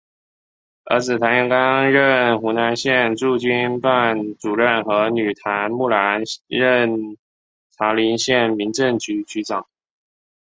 [0.85, 7.17] 儿子谭元刚任湖南省驻京办主任和女谭木兰任
[7.77, 9.67] 茶陵县民政局局长。